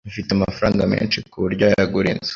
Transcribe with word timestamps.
Afite 0.09 0.29
amafaranga 0.33 0.81
menshi 0.93 1.17
kuboryo 1.31 1.63
yagura 1.73 2.07
inzu 2.13 2.29